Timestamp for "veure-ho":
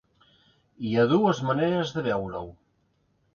2.09-2.43